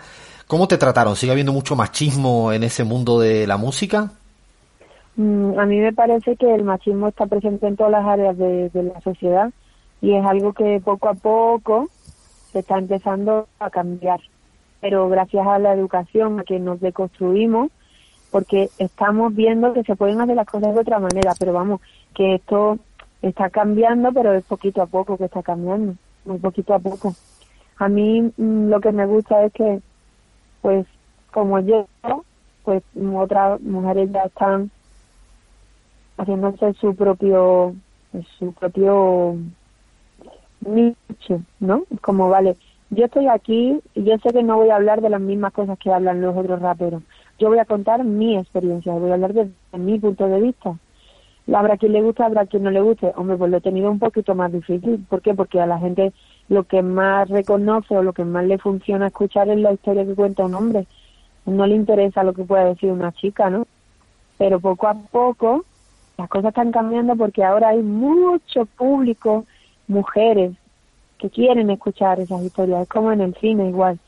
¿cómo 0.50 0.68
te 0.68 0.78
trataron? 0.78 1.16
¿Sigue 1.16 1.32
habiendo 1.32 1.54
mucho 1.54 1.78
machismo 1.78 2.52
en 2.52 2.64
ese 2.64 2.84
mundo 2.84 3.22
de 3.22 3.48
la 3.48 3.56
música? 3.56 4.12
Mm, 5.16 5.58
a 5.58 5.66
mí 5.66 5.80
me 5.80 5.94
parece 5.94 6.36
que 6.36 6.54
el 6.54 6.66
machismo 6.66 7.08
está 7.08 7.26
presente 7.26 7.68
en 7.68 7.78
todas 7.78 7.94
las 7.94 8.06
áreas 8.06 8.38
de 8.38 8.70
la 8.74 9.00
sociedad 9.00 9.50
y 10.02 10.14
es 10.14 10.26
algo 10.26 10.52
que 10.52 10.82
poco 10.84 11.08
a 11.08 11.14
poco 11.14 11.88
se 12.52 12.60
está 12.60 12.78
empezando 12.78 13.48
a 13.60 13.70
cambiar 13.70 14.20
pero 14.82 15.10
gracias 15.10 15.46
a 15.46 15.60
la 15.60 15.74
educación, 15.74 16.40
a 16.40 16.44
que 16.44 16.60
nos 16.60 16.80
deconstruimos, 16.80 17.72
porque 18.32 18.70
estamos 18.78 19.36
viendo 19.36 19.74
que 19.74 19.84
se 19.84 19.96
pueden 19.96 20.22
hacer 20.22 20.36
las 20.36 20.48
cosas 20.48 20.74
de 20.74 20.82
otra 20.82 21.00
manera, 21.00 21.34
pero 21.38 21.54
vamos, 21.54 21.82
que 22.16 22.36
esto 22.36 22.78
está 23.22 23.50
cambiando, 23.50 24.12
pero 24.14 24.34
es 24.34 24.44
poquito 24.46 24.82
a 24.82 24.86
poco 24.86 25.18
que 25.18 25.26
está 25.26 25.42
cambiando, 25.44 25.96
muy 26.26 26.38
poquito 26.38 26.74
a 26.74 26.80
poco. 26.80 27.14
A 27.78 27.90
mí 27.90 28.22
mm, 28.22 28.70
lo 28.70 28.80
que 28.80 28.92
me 28.92 29.06
gusta 29.06 29.44
es 29.46 29.54
que, 29.54 29.82
pues, 30.62 30.86
como 31.32 31.60
yo, 31.60 31.88
pues 32.64 32.84
otras 33.16 33.62
mujeres 33.62 34.12
ya 34.12 34.24
están 34.24 34.72
haciéndose 36.18 36.74
su 36.74 36.96
propio, 36.96 37.76
su 38.38 38.54
propio 38.54 39.38
nicho, 40.62 41.42
¿no? 41.60 41.84
Como, 42.02 42.30
vale, 42.30 42.58
yo 42.90 43.06
estoy 43.06 43.28
aquí 43.28 43.80
y 43.94 44.04
yo 44.04 44.18
sé 44.18 44.30
que 44.30 44.44
no 44.44 44.58
voy 44.58 44.70
a 44.70 44.76
hablar 44.76 45.02
de 45.02 45.10
las 45.10 45.22
mismas 45.22 45.54
cosas 45.54 45.78
que 45.78 45.92
hablan 45.92 46.22
los 46.22 46.36
otros 46.36 46.62
raperos. 46.62 47.04
Yo 47.38 47.48
voy 47.48 47.60
a 47.60 47.66
contar 47.66 48.04
mi 48.04 48.38
experiencia, 48.38 48.94
voy 48.94 49.12
a 49.12 49.14
hablar 49.14 49.34
desde 49.34 49.54
mi 49.78 50.00
punto 50.00 50.28
de 50.28 50.42
vista. 50.42 50.78
Habrá 51.54 51.78
quien 51.78 51.94
le 51.94 52.02
guste, 52.02 52.24
habrá 52.24 52.46
quien 52.46 52.64
no 52.64 52.72
le 52.72 52.82
guste. 52.82 53.12
Hombre, 53.16 53.38
pues 53.38 53.50
lo 53.50 53.58
he 53.58 53.62
tenido 53.62 53.90
un 53.90 54.00
poquito 54.00 54.36
más 54.36 54.52
difícil. 54.52 55.06
¿Por 55.10 55.22
qué? 55.22 55.34
Porque 55.34 55.60
a 55.60 55.66
la 55.66 55.80
gente 55.80 56.14
lo 56.50 56.64
que 56.64 56.82
más 56.82 57.30
reconoce 57.30 57.96
o 57.96 58.04
lo 58.04 58.14
que 58.14 58.26
más 58.26 58.46
le 58.46 58.58
funciona 58.58 59.08
escuchar 59.08 59.50
es 59.50 59.60
la 59.60 59.72
historia 59.72 60.06
que 60.06 60.16
cuenta 60.16 60.46
un 60.46 60.56
hombre. 60.56 60.86
No 61.46 61.66
le 61.66 61.76
interesa 61.76 62.24
lo 62.24 62.34
que 62.34 62.44
pueda 62.44 62.66
decir 62.66 62.92
una 62.92 63.12
chica, 63.12 63.50
¿no? 63.50 63.66
Pero 64.38 64.60
poco 64.60 64.88
a 64.88 64.96
poco 64.96 65.64
las 66.18 66.28
cosas 66.28 66.50
están 66.50 66.72
cambiando 66.72 67.16
porque 67.16 67.44
ahora 67.44 67.70
hay 67.70 67.82
mucho 67.82 68.66
público, 68.66 69.46
mujeres, 69.88 70.54
que 71.18 71.30
quieren 71.30 71.70
escuchar 71.70 72.20
esas 72.20 72.42
historias. 72.42 72.82
Es 72.82 72.90
como 72.90 73.12
en 73.12 73.22
el 73.22 73.36
cine 73.36 73.70
igual, 73.70 74.00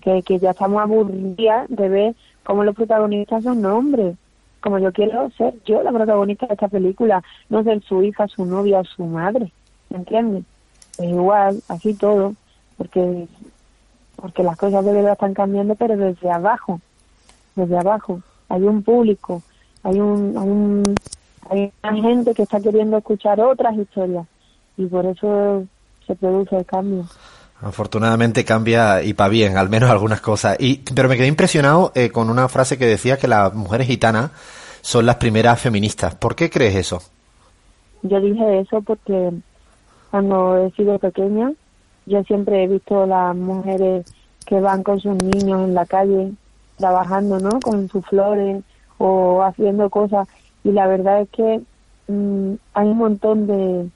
que, 0.00 0.22
que 0.22 0.38
ya 0.38 0.50
estamos 0.50 0.82
aburridas 0.82 1.66
de 1.68 1.88
ver 1.88 2.14
cómo 2.42 2.64
los 2.64 2.74
protagonistas 2.74 3.44
son 3.44 3.64
hombres. 3.66 4.16
Como 4.60 4.78
yo 4.78 4.92
quiero 4.92 5.30
ser 5.30 5.54
yo 5.64 5.82
la 5.82 5.92
protagonista 5.92 6.46
de 6.46 6.54
esta 6.54 6.68
película, 6.68 7.22
no 7.48 7.62
ser 7.64 7.82
su 7.82 8.02
hija, 8.02 8.28
su 8.28 8.46
novia 8.46 8.80
o 8.80 8.84
su 8.84 9.04
madre. 9.04 9.52
¿Me 9.90 9.98
entiendes? 9.98 10.44
Es 10.98 11.04
igual, 11.04 11.62
así 11.68 11.94
todo, 11.94 12.34
porque 12.76 13.26
porque 14.16 14.42
las 14.44 14.56
cosas 14.56 14.84
de 14.84 14.92
verdad 14.92 15.12
están 15.12 15.34
cambiando, 15.34 15.74
pero 15.74 15.96
desde 15.96 16.30
abajo, 16.30 16.80
desde 17.56 17.76
abajo. 17.76 18.20
Hay 18.48 18.62
un 18.62 18.82
público, 18.82 19.42
hay 19.82 19.98
un, 19.98 20.36
hay 20.36 20.48
un 20.48 20.94
hay 21.50 21.72
una 21.82 21.94
gente 21.94 22.34
que 22.34 22.42
está 22.42 22.60
queriendo 22.60 22.98
escuchar 22.98 23.40
otras 23.40 23.76
historias 23.76 24.26
y 24.76 24.86
por 24.86 25.06
eso 25.06 25.64
se 26.06 26.14
produce 26.14 26.56
el 26.56 26.64
cambio. 26.64 27.04
Afortunadamente 27.60 28.44
cambia 28.44 29.02
y 29.02 29.14
para 29.14 29.28
bien, 29.28 29.56
al 29.56 29.68
menos 29.68 29.90
algunas 29.90 30.20
cosas. 30.20 30.56
Y, 30.58 30.78
pero 30.94 31.08
me 31.08 31.16
quedé 31.16 31.26
impresionado 31.26 31.92
eh, 31.94 32.10
con 32.10 32.30
una 32.30 32.48
frase 32.48 32.78
que 32.78 32.86
decía 32.86 33.18
que 33.18 33.28
las 33.28 33.54
mujeres 33.54 33.86
gitanas 33.86 34.30
son 34.80 35.06
las 35.06 35.16
primeras 35.16 35.60
feministas. 35.60 36.14
¿Por 36.14 36.34
qué 36.34 36.50
crees 36.50 36.74
eso? 36.74 37.02
Yo 38.02 38.20
dije 38.20 38.60
eso 38.60 38.82
porque 38.82 39.30
cuando 40.12 40.58
he 40.58 40.70
sido 40.72 40.98
pequeña, 40.98 41.54
yo 42.04 42.22
siempre 42.24 42.62
he 42.62 42.68
visto 42.68 43.06
las 43.06 43.34
mujeres 43.34 44.04
que 44.44 44.60
van 44.60 44.82
con 44.82 45.00
sus 45.00 45.14
niños 45.16 45.62
en 45.64 45.72
la 45.72 45.86
calle 45.86 46.32
trabajando, 46.76 47.40
¿no? 47.40 47.58
Con 47.60 47.88
sus 47.88 48.04
flores 48.04 48.62
o 48.98 49.42
haciendo 49.42 49.88
cosas. 49.88 50.28
Y 50.64 50.72
la 50.72 50.86
verdad 50.86 51.22
es 51.22 51.30
que 51.30 51.62
mm, 52.08 52.52
hay 52.74 52.88
un 52.88 52.98
montón 52.98 53.46
de, 53.46 53.88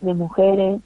de 0.00 0.14
mujeres 0.14 0.80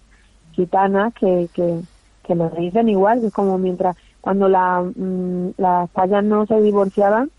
gitanas 0.50 1.14
que, 1.14 1.48
que, 1.54 1.82
que 2.24 2.34
lo 2.34 2.50
dicen 2.50 2.88
igual, 2.88 3.24
es 3.24 3.32
como 3.32 3.56
mientras 3.56 3.96
cuando 4.20 4.48
la, 4.48 4.82
mm, 4.82 5.50
las 5.58 5.88
payas 5.90 6.24
no 6.24 6.44
se 6.46 6.60
divorciaban 6.60 7.30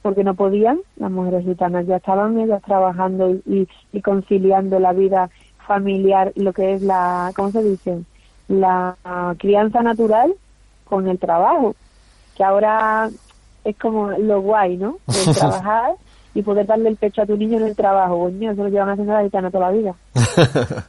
porque 0.00 0.24
no 0.24 0.32
podían, 0.32 0.78
las 0.96 1.10
mujeres 1.10 1.44
gitanas 1.44 1.86
ya 1.86 1.96
estaban 1.96 2.38
ellas 2.38 2.62
trabajando 2.62 3.30
y, 3.30 3.68
y, 3.92 4.00
conciliando 4.00 4.78
la 4.78 4.94
vida 4.94 5.28
familiar, 5.66 6.32
lo 6.36 6.52
que 6.52 6.74
es 6.74 6.82
la, 6.82 7.32
¿cómo 7.34 7.50
se 7.50 7.62
dice? 7.62 8.00
La 8.48 8.96
crianza 9.38 9.82
natural 9.82 10.34
con 10.84 11.08
el 11.08 11.18
trabajo, 11.18 11.74
que 12.36 12.44
ahora 12.44 13.10
es 13.64 13.76
como 13.78 14.10
lo 14.10 14.40
guay, 14.40 14.76
¿no? 14.76 14.98
El 15.08 15.34
trabajar 15.34 15.94
y 16.34 16.42
poder 16.42 16.66
darle 16.66 16.88
el 16.88 16.96
pecho 16.96 17.22
a 17.22 17.26
tu 17.26 17.36
niño 17.36 17.58
en 17.58 17.68
el 17.68 17.76
trabajo. 17.76 18.18
Coño, 18.18 18.50
eso 18.50 18.64
lo 18.64 18.68
llevan 18.68 18.90
haciendo 18.90 19.12
la 19.12 19.22
gitana 19.22 19.50
toda 19.50 19.70
la 19.70 19.72
vida. 19.72 19.94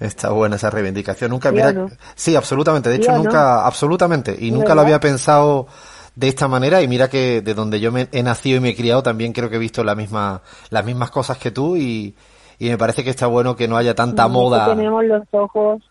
Está 0.00 0.30
buena 0.30 0.56
esa 0.56 0.70
reivindicación. 0.70 1.30
Nunca, 1.30 1.50
mira, 1.50 1.74
sí, 2.14 2.36
absolutamente. 2.36 2.90
De 2.90 2.96
hecho, 2.96 3.12
nunca, 3.12 3.66
absolutamente. 3.66 4.36
Y 4.38 4.52
nunca 4.52 4.74
lo 4.74 4.82
había 4.82 5.00
pensado 5.00 5.66
de 6.14 6.28
esta 6.28 6.46
manera 6.46 6.80
y 6.80 6.86
mira 6.86 7.10
que 7.10 7.42
de 7.42 7.54
donde 7.54 7.80
yo 7.80 7.90
me 7.90 8.08
he 8.12 8.22
nacido 8.22 8.58
y 8.58 8.60
me 8.60 8.68
he 8.68 8.76
criado 8.76 9.02
también 9.02 9.32
creo 9.32 9.50
que 9.50 9.56
he 9.56 9.58
visto 9.58 9.82
la 9.82 9.96
misma, 9.96 10.42
las 10.70 10.84
mismas 10.84 11.10
cosas 11.10 11.38
que 11.38 11.50
tú 11.50 11.76
y, 11.76 12.14
y 12.58 12.68
me 12.68 12.78
parece 12.78 13.04
que 13.04 13.10
está 13.10 13.26
bueno 13.26 13.56
que 13.56 13.68
no 13.68 13.76
haya 13.76 13.94
tanta 13.94 14.28
moda. 14.28 14.66
tenemos 14.66 15.04
los 15.04 15.22
ojos, 15.32 15.82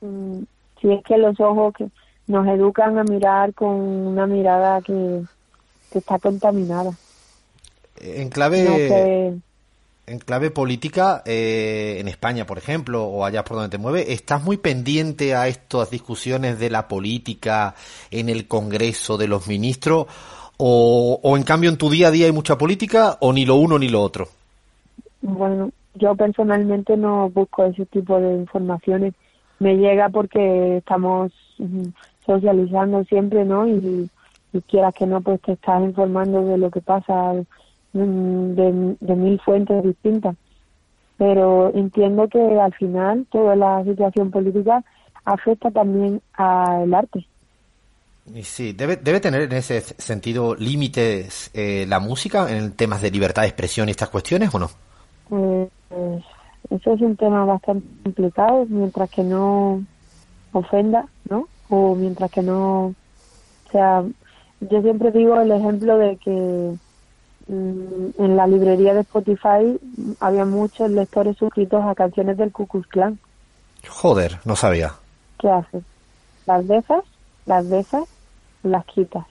mm, 0.00 0.40
si 0.80 0.92
es 0.92 1.02
que 1.04 1.18
los 1.18 1.38
ojos 1.40 1.74
que 1.74 1.88
nos 2.26 2.46
educan 2.46 2.98
a 2.98 3.04
mirar 3.04 3.54
con 3.54 3.70
una 3.70 4.26
mirada 4.26 4.80
que, 4.82 5.22
que 5.90 5.98
está 5.98 6.18
contaminada. 6.18 6.92
En 8.00 8.28
clave, 8.28 9.34
en 10.06 10.18
clave 10.20 10.50
política, 10.50 11.22
eh, 11.24 11.96
en 11.98 12.06
España, 12.06 12.46
por 12.46 12.58
ejemplo, 12.58 13.04
o 13.04 13.24
allá 13.24 13.44
por 13.44 13.56
donde 13.56 13.70
te 13.70 13.78
mueves, 13.78 14.08
¿estás 14.08 14.44
muy 14.44 14.56
pendiente 14.56 15.34
a 15.34 15.48
estas 15.48 15.90
discusiones 15.90 16.58
de 16.58 16.70
la 16.70 16.86
política 16.86 17.74
en 18.10 18.28
el 18.28 18.46
Congreso 18.46 19.16
de 19.16 19.26
los 19.26 19.48
ministros? 19.48 20.06
O, 20.58 21.18
o 21.22 21.36
en 21.36 21.42
cambio 21.42 21.70
en 21.70 21.76
tu 21.76 21.90
día 21.90 22.08
a 22.08 22.10
día 22.10 22.26
hay 22.26 22.32
mucha 22.32 22.58
política 22.58 23.16
o 23.20 23.32
ni 23.32 23.44
lo 23.44 23.56
uno 23.56 23.78
ni 23.78 23.88
lo 23.88 24.02
otro? 24.02 24.28
Bueno, 25.22 25.70
yo 25.94 26.14
personalmente 26.14 26.96
no 26.96 27.30
busco 27.30 27.64
ese 27.64 27.86
tipo 27.86 28.20
de 28.20 28.34
informaciones. 28.34 29.14
Me 29.58 29.76
llega 29.76 30.08
porque 30.08 30.78
estamos 30.78 31.32
socializando 32.24 33.04
siempre, 33.04 33.44
¿no? 33.44 33.66
Y, 33.66 34.08
quieras 34.66 34.94
que 34.94 35.06
no, 35.06 35.20
pues 35.20 35.40
te 35.42 35.52
estás 35.52 35.82
informando 35.82 36.44
de 36.44 36.58
lo 36.58 36.70
que 36.70 36.80
pasa 36.80 37.34
Mm, 37.92 38.54
de, 38.54 39.16
mil 39.16 39.40
fuentes 39.40 39.82
distintas. 39.82 40.36
Pero 41.16 41.72
entiendo 41.74 42.28
que 42.28 42.38
al 42.38 42.72
final 42.74 43.26
toda 43.30 43.56
la 43.56 43.82
situación 43.84 44.30
política 44.30 44.84
afecta 45.24 45.70
también 45.70 46.20
al 46.34 46.92
arte. 46.94 47.26
Y 48.32 48.42
sí, 48.42 48.72
debe, 48.72 48.96
debe 48.96 49.20
tener 49.20 49.42
en 49.42 49.52
ese 49.52 49.80
sentido 49.80 50.54
límites 50.54 51.50
eh, 51.54 51.86
la 51.88 51.98
música 51.98 52.50
en 52.54 52.72
temas 52.72 53.00
de 53.00 53.10
libertad 53.10 53.42
de 53.42 53.48
expresión 53.48 53.88
y 53.88 53.92
estas 53.92 54.10
cuestiones 54.10 54.54
o 54.54 54.58
no? 54.58 54.68
Pues, 55.28 55.70
eso 56.70 56.92
es 56.92 57.00
un 57.00 57.16
tema 57.16 57.44
bastante 57.44 57.86
complicado, 58.02 58.66
mientras 58.68 59.10
que 59.10 59.22
no 59.22 59.82
ofenda, 60.52 61.06
¿no? 61.28 61.48
O 61.68 61.94
mientras 61.94 62.30
que 62.30 62.42
no, 62.42 62.86
o 62.86 62.94
sea, 63.70 64.04
yo 64.60 64.82
siempre 64.82 65.10
digo 65.12 65.40
el 65.40 65.52
ejemplo 65.52 65.98
de 65.98 66.16
que 66.16 66.76
Mm, 67.48 68.10
en 68.18 68.36
la 68.36 68.46
librería 68.46 68.92
de 68.92 69.00
Spotify 69.00 69.80
había 70.20 70.44
muchos 70.44 70.90
lectores 70.90 71.34
suscritos 71.38 71.82
a 71.82 71.94
canciones 71.94 72.36
del 72.36 72.52
Ku 72.52 72.66
Klux 72.66 72.86
Klan. 72.88 73.18
Joder, 73.88 74.38
no 74.44 74.54
sabía. 74.54 74.92
¿Qué 75.38 75.48
haces? 75.48 75.82
Las 76.46 76.68
dejas, 76.68 77.04
las 77.46 77.68
dejas, 77.70 78.04
las 78.62 78.84
quitas. 78.84 79.24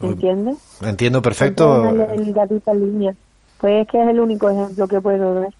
¿Entiendes? 0.00 0.56
Entiendo 0.80 1.20
perfecto. 1.20 1.84
El 1.90 2.32
gatito 2.32 2.70
en 2.70 2.80
línea. 2.80 3.14
Pues 3.62 3.82
es 3.82 3.88
que 3.88 4.02
es 4.02 4.08
el 4.08 4.18
único 4.18 4.50
ejemplo 4.50 4.88
que 4.88 5.00
puedo 5.00 5.34
ver. 5.36 5.54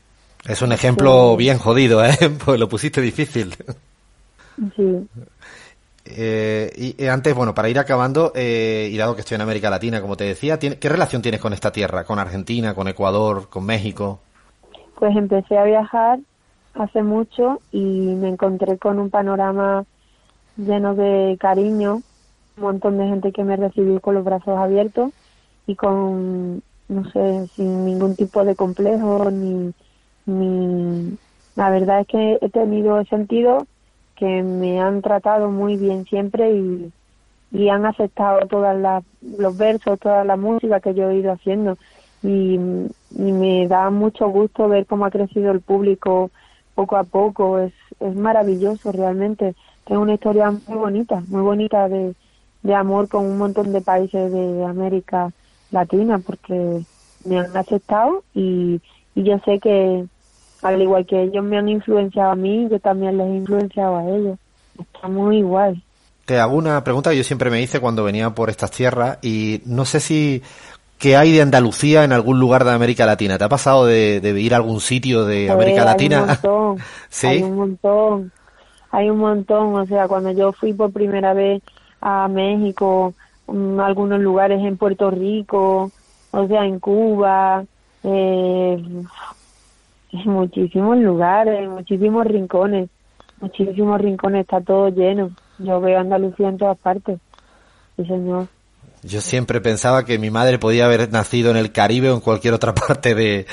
Es 0.48 0.60
un 0.60 0.72
ejemplo 0.72 1.36
bien 1.36 1.58
jodido, 1.58 2.04
¿eh? 2.04 2.16
Pues 2.44 2.58
lo 2.58 2.68
pusiste 2.68 3.00
difícil. 3.00 3.54
Sí. 4.76 5.08
Eh, 6.04 6.94
y, 6.98 7.06
antes, 7.06 7.32
bueno, 7.32 7.54
para 7.54 7.68
ir 7.68 7.78
acabando, 7.78 8.32
eh, 8.34 8.88
y 8.90 8.96
dado 8.96 9.14
que 9.14 9.20
estoy 9.20 9.36
en 9.36 9.42
América 9.42 9.70
Latina, 9.70 10.00
como 10.00 10.16
te 10.16 10.24
decía, 10.24 10.58
¿qué 10.58 10.88
relación 10.88 11.22
tienes 11.22 11.40
con 11.40 11.52
esta 11.52 11.70
tierra? 11.70 12.02
¿Con 12.02 12.18
Argentina, 12.18 12.74
con 12.74 12.88
Ecuador, 12.88 13.48
con 13.48 13.64
México? 13.64 14.18
Pues 14.96 15.16
empecé 15.16 15.56
a 15.56 15.62
viajar 15.62 16.18
hace 16.74 17.04
mucho 17.04 17.60
y 17.70 17.80
me 17.80 18.30
encontré 18.30 18.78
con 18.78 18.98
un 18.98 19.10
panorama 19.10 19.84
lleno 20.56 20.96
de 20.96 21.36
cariño, 21.38 22.02
un 22.56 22.62
montón 22.62 22.98
de 22.98 23.06
gente 23.06 23.30
que 23.30 23.44
me 23.44 23.56
recibió 23.56 24.00
con 24.00 24.16
los 24.16 24.24
brazos 24.24 24.58
abiertos 24.58 25.12
y 25.68 25.76
con, 25.76 26.64
no 26.92 27.10
sé, 27.10 27.48
sin 27.56 27.84
ningún 27.84 28.16
tipo 28.16 28.44
de 28.44 28.54
complejo 28.54 29.30
ni, 29.30 29.72
ni... 30.26 31.16
La 31.54 31.68
verdad 31.68 32.00
es 32.00 32.06
que 32.06 32.38
he 32.40 32.48
tenido 32.48 33.04
sentido 33.04 33.66
que 34.16 34.42
me 34.42 34.80
han 34.80 35.02
tratado 35.02 35.50
muy 35.50 35.76
bien 35.76 36.04
siempre 36.06 36.50
y, 36.52 36.92
y 37.50 37.68
han 37.68 37.84
aceptado 37.84 38.46
todos 38.46 38.74
los 39.20 39.56
versos, 39.58 39.98
toda 39.98 40.24
la 40.24 40.36
música 40.36 40.80
que 40.80 40.94
yo 40.94 41.10
he 41.10 41.16
ido 41.16 41.32
haciendo. 41.32 41.76
Y, 42.22 42.58
me 43.10 43.68
da 43.68 43.90
mucho 43.90 44.28
gusto 44.28 44.68
ver 44.68 44.86
cómo 44.86 45.04
ha 45.04 45.10
crecido 45.10 45.52
el 45.52 45.60
público 45.60 46.30
poco 46.74 46.96
a 46.96 47.04
poco. 47.04 47.58
Es, 47.58 47.72
es 48.00 48.14
maravilloso 48.14 48.92
realmente. 48.92 49.54
Tengo 49.84 50.00
una 50.00 50.14
historia 50.14 50.50
muy 50.50 50.78
bonita, 50.78 51.22
muy 51.28 51.42
bonita 51.42 51.88
de, 51.88 52.14
de 52.62 52.74
amor 52.74 53.08
con 53.08 53.26
un 53.26 53.36
montón 53.36 53.72
de 53.72 53.80
países 53.82 54.32
de 54.32 54.64
América 54.64 55.32
Latina 55.72 56.18
porque 56.18 56.82
me 57.24 57.38
han 57.38 57.56
aceptado 57.56 58.22
y, 58.34 58.80
y 59.14 59.22
yo 59.22 59.38
sé 59.44 59.58
que, 59.58 60.04
al 60.62 60.82
igual 60.82 61.06
que 61.06 61.22
ellos 61.22 61.44
me 61.44 61.58
han 61.58 61.68
influenciado 61.68 62.32
a 62.32 62.36
mí, 62.36 62.68
yo 62.70 62.78
también 62.78 63.18
les 63.18 63.26
he 63.26 63.36
influenciado 63.36 63.96
a 63.96 64.08
ellos. 64.08 64.38
Está 64.78 65.08
muy 65.08 65.38
igual. 65.38 65.82
Te 66.24 66.38
hago 66.38 66.54
una 66.54 66.82
pregunta 66.84 67.10
que 67.10 67.16
yo 67.16 67.24
siempre 67.24 67.50
me 67.50 67.60
hice 67.60 67.80
cuando 67.80 68.04
venía 68.04 68.30
por 68.30 68.48
estas 68.48 68.70
tierras 68.70 69.18
y 69.22 69.60
no 69.66 69.84
sé 69.84 69.98
si 69.98 70.42
¿Qué 71.02 71.16
hay 71.16 71.32
de 71.32 71.42
Andalucía 71.42 72.04
en 72.04 72.12
algún 72.12 72.38
lugar 72.38 72.62
de 72.64 72.70
América 72.70 73.04
Latina? 73.04 73.36
¿Te 73.36 73.42
ha 73.42 73.48
pasado 73.48 73.86
de, 73.86 74.20
de 74.20 74.40
ir 74.40 74.54
a 74.54 74.58
algún 74.58 74.80
sitio 74.80 75.24
de 75.24 75.50
América 75.50 75.84
Latina? 75.84 76.18
Hay 76.18 76.22
un 76.22 76.28
montón. 76.28 76.78
¿Sí? 77.08 77.26
Hay 77.26 77.42
un 77.42 77.56
montón. 77.56 78.32
Hay 78.92 79.10
un 79.10 79.18
montón. 79.18 79.74
O 79.74 79.84
sea, 79.84 80.06
cuando 80.06 80.30
yo 80.30 80.52
fui 80.52 80.72
por 80.74 80.92
primera 80.92 81.34
vez 81.34 81.60
a 82.00 82.28
México, 82.28 83.14
mm, 83.46 83.80
algunos 83.80 84.20
lugares 84.20 84.60
en 84.64 84.76
Puerto 84.76 85.10
Rico, 85.10 85.90
o 86.30 86.46
sea, 86.46 86.64
en 86.64 86.80
Cuba, 86.80 87.64
eh, 88.04 88.82
en 90.12 90.30
muchísimos 90.30 90.98
lugares, 90.98 91.60
en 91.60 91.70
muchísimos 91.70 92.26
rincones, 92.26 92.90
muchísimos 93.40 94.00
rincones, 94.00 94.42
está 94.42 94.60
todo 94.60 94.88
lleno. 94.88 95.30
Yo 95.58 95.80
veo 95.80 96.00
Andalucía 96.00 96.48
en 96.48 96.58
todas 96.58 96.78
partes. 96.78 97.18
Sí, 97.96 98.04
señor. 98.06 98.48
Yo 99.04 99.20
siempre 99.20 99.60
pensaba 99.60 100.04
que 100.04 100.16
mi 100.18 100.30
madre 100.30 100.60
podía 100.60 100.84
haber 100.84 101.10
nacido 101.12 101.50
en 101.50 101.56
el 101.56 101.72
Caribe 101.72 102.10
o 102.10 102.14
en 102.14 102.20
cualquier 102.20 102.54
otra 102.54 102.72
parte 102.88 103.14
de, 103.14 103.46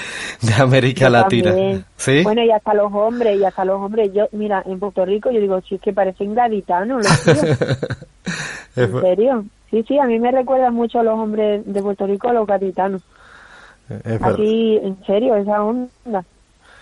América 0.60 1.10
Latina. 1.10 1.54
¿Sí? 1.98 2.24
Bueno, 2.24 2.44
y 2.44 2.52
hasta 2.52 2.74
los 2.74 2.94
hombres, 2.94 3.40
y 3.40 3.44
hasta 3.44 3.66
los 3.66 3.82
hombres. 3.82 4.12
Yo, 4.14 4.28
mira, 4.32 4.64
en 4.66 4.80
Puerto 4.80 5.06
Rico 5.06 5.32
yo 5.32 5.40
digo, 5.40 5.60
sí, 5.68 5.76
es 5.76 5.82
que 5.82 5.92
parecen 5.92 6.36
gaditanos 6.36 7.04
los 7.04 7.28
¿En 8.76 9.02
serio? 9.02 9.46
Sí, 9.70 9.84
sí, 9.88 10.00
a 10.00 10.06
mí 10.06 10.20
me 10.20 10.32
recuerdan 10.32 10.74
mucho 10.74 11.00
a 11.00 11.04
los 11.04 11.18
hombres 11.18 11.62
de 11.66 11.82
Puerto 11.82 12.08
Rico, 12.08 12.30
a 12.30 12.34
los 12.34 12.48
gaditanos. 12.48 13.02
Así, 14.22 14.80
en 14.82 14.98
serio, 15.06 15.36
esa 15.36 15.64
onda. 15.64 16.24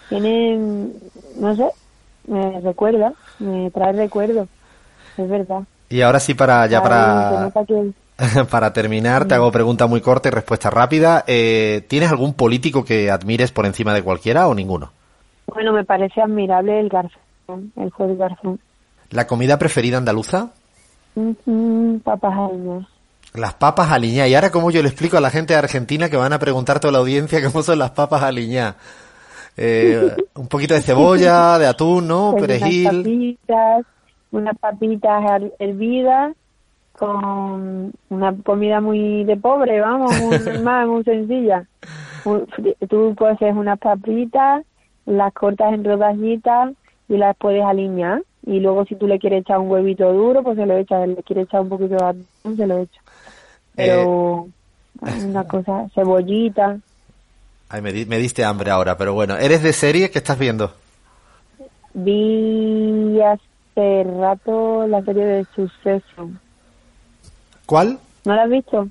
Tienen, 0.10 0.94
no 1.38 1.56
sé, 1.56 1.70
me 2.27 2.62
recuerda, 2.62 3.13
me 3.39 3.70
trae 3.72 3.94
recuerdos, 3.94 4.48
es 5.17 5.29
verdad. 5.29 5.63
Y 5.89 6.01
ahora 6.01 6.20
sí, 6.20 6.34
para 6.34 6.65
ya 6.67 6.82
para... 6.82 7.51
Para 8.50 8.74
terminar, 8.74 9.27
te 9.27 9.36
hago 9.36 9.51
pregunta 9.51 9.86
muy 9.86 10.01
corta 10.01 10.29
y 10.29 10.32
respuesta 10.32 10.72
rápida. 10.72 11.24
Eh, 11.27 11.86
¿Tienes 11.88 12.10
algún 12.10 12.34
político 12.34 12.84
que 12.84 13.12
admires 13.12 13.51
por 13.51 13.67
encima 13.67 13.94
de 13.94 14.01
cualquiera 14.01 14.48
o 14.48 14.56
ninguno? 14.56 14.91
Bueno, 15.46 15.72
me 15.72 15.84
parece 15.84 16.22
admirable 16.22 16.79
el 16.79 16.89
garzón, 16.89 17.72
el 17.75 17.91
juez 17.91 18.17
garzón. 18.17 18.60
¿La 19.12 19.27
comida 19.27 19.60
preferida 19.60 20.00
andaluza? 20.00 20.50
Papas 22.04 22.34
aliñadas. 22.38 22.88
Las 23.34 23.54
papas 23.54 23.92
aliñadas. 23.92 24.30
Y 24.30 24.36
ahora, 24.36 24.52
¿cómo 24.52 24.72
yo 24.72 24.82
le 24.82 24.90
explico 24.90 25.18
a 25.18 25.22
la 25.22 25.30
gente 25.30 25.54
de 25.54 25.60
Argentina 25.60 26.10
que 26.10 26.18
van 26.18 26.34
a 26.34 26.40
preguntar 26.40 26.80
toda 26.80 26.94
la 26.94 27.00
audiencia 27.00 27.44
cómo 27.44 27.64
son 27.64 27.80
las 27.80 27.92
papas 27.92 28.24
aliñadas? 28.24 28.76
Eh, 29.58 30.16
un 30.36 30.48
poquito 30.48 30.74
de 30.74 30.82
cebolla, 30.82 31.58
de 31.58 31.68
atún, 31.68 32.08
¿no? 32.08 32.32
Pues 32.32 32.44
Perejil. 32.44 32.88
Unas 32.88 33.04
papitas, 33.04 33.86
unas 34.32 34.58
papitas 34.58 35.42
hervidas 35.60 36.36
con 36.98 37.94
una 38.10 38.36
comida 38.44 38.82
muy 38.82 39.24
de 39.24 39.38
pobre, 39.38 39.80
vamos, 39.82 40.20
muy 40.20 40.40
normal, 40.40 40.88
muy 40.88 41.04
sencilla. 41.04 41.66
Tú 42.90 43.16
coges 43.16 43.56
unas 43.56 43.80
papitas, 43.80 44.66
las 45.06 45.34
cortas 45.34 45.74
en 45.74 45.84
rodajitas 45.84 46.74
y 47.08 47.18
las 47.18 47.38
puedes 47.38 47.64
alinear. 47.64 48.24
Y 48.48 48.62
luego 48.62 48.86
si 48.86 48.96
tú 48.96 49.08
le 49.08 49.20
quieres 49.20 49.42
echar 49.42 49.60
un 49.60 49.70
huevito 49.70 50.12
duro, 50.13 50.42
pues 50.42 50.56
se 50.56 50.66
lo 50.66 50.77
echas. 50.77 51.06
Le 51.06 51.22
quieres 51.22 51.48
echar 51.48 51.60
un 51.60 51.70
poquito 51.70 51.98
de 51.98 52.06
atún, 52.06 52.56
se 52.56 52.66
lo 52.66 52.77
echas. 52.77 53.04
Pero 53.75 54.48
eh. 55.06 55.25
una 55.25 55.44
cosa, 55.48 55.89
cebollita. 55.94 56.80
Ay, 57.68 57.82
me, 57.82 58.06
me 58.06 58.18
diste 58.18 58.46
hambre 58.46 58.72
ahora, 58.72 58.98
pero 58.98 59.13
bueno. 59.13 59.36
¿Eres 59.36 59.62
de 59.63 59.74
serie? 59.74 60.10
¿Qué 60.12 60.20
estás 60.20 60.39
viendo? 60.39 60.74
Vi 61.94 63.20
hace 63.22 64.06
rato 64.18 64.88
la 64.88 65.04
serie 65.04 65.25
de 65.25 65.46
Suceso. 65.54 66.30
¿Cuál? 67.66 68.00
¿No 68.24 68.34
la 68.34 68.44
has 68.44 68.50
visto? 68.50 68.88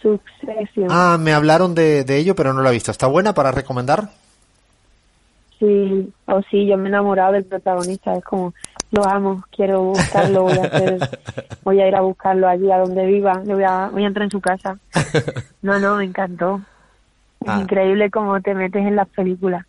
Succession. 0.00 0.88
Ah, 0.88 1.18
me 1.20 1.34
hablaron 1.34 1.74
de, 1.74 2.04
de 2.04 2.16
ello, 2.16 2.34
pero 2.34 2.54
no 2.54 2.62
la 2.62 2.70
he 2.70 2.74
visto. 2.74 2.90
¿Está 2.90 3.08
buena 3.08 3.34
para 3.34 3.52
recomendar? 3.52 4.08
Sí, 5.58 6.12
o 6.26 6.34
oh, 6.34 6.42
sí, 6.50 6.66
yo 6.66 6.76
me 6.76 6.84
he 6.84 6.88
enamorado 6.88 7.32
del 7.32 7.44
protagonista. 7.44 8.14
Es 8.14 8.24
como, 8.24 8.52
lo 8.90 9.06
amo, 9.06 9.42
quiero 9.50 9.82
buscarlo, 9.82 10.42
voy 10.42 10.58
a 10.58 10.64
hacer, 10.64 10.98
voy 11.64 11.80
a 11.80 11.88
ir 11.88 11.96
a 11.96 12.02
buscarlo 12.02 12.48
allí 12.48 12.70
a 12.70 12.78
donde 12.78 13.06
viva, 13.06 13.42
le 13.44 13.54
voy 13.54 13.64
a, 13.64 13.88
voy 13.88 14.04
a 14.04 14.06
entrar 14.06 14.24
en 14.24 14.30
su 14.30 14.40
casa. 14.40 14.78
No, 15.62 15.80
no, 15.80 15.96
me 15.96 16.04
encantó. 16.04 16.60
Es 17.40 17.48
ah. 17.48 17.58
increíble 17.60 18.08
cómo 18.08 18.40
te 18.40 18.54
metes 18.54 18.86
en 18.86 18.94
las 18.94 19.08
películas. 19.08 19.66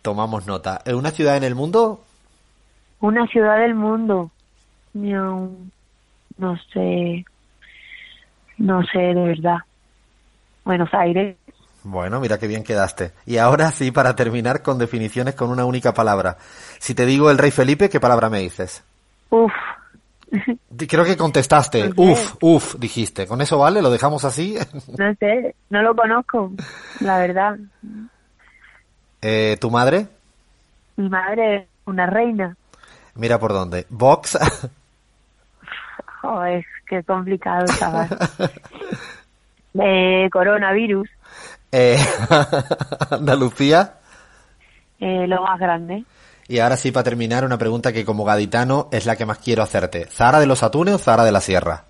Tomamos 0.00 0.46
nota. 0.46 0.80
¿Una 0.86 1.10
ciudad 1.10 1.36
en 1.36 1.44
el 1.44 1.54
mundo? 1.54 2.02
Una 3.00 3.26
ciudad 3.26 3.58
del 3.58 3.74
mundo. 3.74 4.30
No 4.94 5.50
no 6.36 6.56
sé, 6.72 7.24
no 8.58 8.82
sé 8.84 8.98
de 8.98 9.14
verdad. 9.14 9.58
Buenos 10.64 10.92
Aires. 10.94 11.36
Bueno, 11.84 12.18
mira 12.18 12.38
qué 12.38 12.46
bien 12.46 12.64
quedaste. 12.64 13.12
Y 13.26 13.36
ahora 13.36 13.70
sí, 13.70 13.90
para 13.90 14.16
terminar 14.16 14.62
con 14.62 14.78
definiciones 14.78 15.34
con 15.34 15.50
una 15.50 15.66
única 15.66 15.92
palabra. 15.92 16.38
Si 16.78 16.94
te 16.94 17.04
digo 17.04 17.30
el 17.30 17.38
rey 17.38 17.50
Felipe, 17.50 17.90
¿qué 17.90 18.00
palabra 18.00 18.30
me 18.30 18.40
dices? 18.40 18.82
Uf. 19.30 19.52
Creo 20.88 21.04
que 21.04 21.16
contestaste. 21.16 21.92
Uf, 21.94 22.36
uf, 22.40 22.74
dijiste. 22.76 23.26
¿Con 23.26 23.40
eso 23.40 23.58
vale? 23.58 23.82
¿Lo 23.82 23.90
dejamos 23.90 24.24
así? 24.24 24.56
No 24.98 25.14
sé, 25.20 25.54
no 25.70 25.82
lo 25.82 25.94
conozco, 25.94 26.52
la 27.00 27.18
verdad. 27.18 27.58
Eh, 29.20 29.56
¿Tu 29.60 29.70
madre? 29.70 30.08
Mi 30.96 31.08
madre, 31.08 31.68
una 31.84 32.06
reina. 32.06 32.56
Mira 33.14 33.38
por 33.38 33.52
dónde. 33.52 33.86
¿Vox? 33.90 34.38
Es 36.48 36.64
que 36.88 37.02
complicado, 37.02 37.66
chaval. 37.78 38.08
De 39.74 40.28
coronavirus. 40.32 41.08
Eh, 41.76 41.98
Andalucía. 43.10 43.94
Eh, 45.00 45.26
lo 45.26 45.42
más 45.42 45.58
grande. 45.58 46.04
Y 46.46 46.60
ahora 46.60 46.76
sí, 46.76 46.92
para 46.92 47.02
terminar, 47.02 47.44
una 47.44 47.58
pregunta 47.58 47.92
que 47.92 48.04
como 48.04 48.24
gaditano 48.24 48.88
es 48.92 49.06
la 49.06 49.16
que 49.16 49.26
más 49.26 49.38
quiero 49.38 49.64
hacerte. 49.64 50.06
¿Zara 50.06 50.38
de 50.38 50.46
los 50.46 50.62
Atunes 50.62 50.94
o 50.94 50.98
Zara 50.98 51.24
de 51.24 51.32
la 51.32 51.40
Sierra? 51.40 51.84